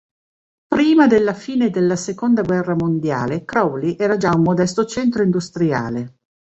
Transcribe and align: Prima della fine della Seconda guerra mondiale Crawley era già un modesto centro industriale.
Prima 0.65 1.05
della 1.05 1.35
fine 1.35 1.69
della 1.69 1.95
Seconda 1.95 2.41
guerra 2.41 2.73
mondiale 2.73 3.45
Crawley 3.45 3.97
era 3.99 4.17
già 4.17 4.31
un 4.35 4.41
modesto 4.41 4.83
centro 4.85 5.21
industriale. 5.21 6.15